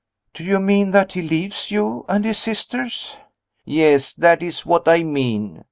"Do 0.33 0.43
you 0.43 0.57
mean 0.59 0.89
that 0.93 1.11
he 1.13 1.21
leaves 1.21 1.69
you 1.69 2.05
and 2.09 2.25
his 2.25 2.39
sisters?" 2.39 3.15
"Yes, 3.65 4.15
that 4.15 4.41
is 4.41 4.65
what 4.65 4.87
I 4.87 5.03
mean. 5.03 5.59